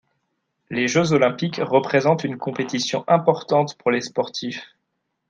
Les 0.71 0.87
jeux 0.87 1.13
olympiques 1.13 1.57
représentent 1.61 2.23
une 2.23 2.39
compétition 2.39 3.03
importante 3.07 3.77
pour 3.77 3.91
les 3.91 4.01
sportifs. 4.01 4.65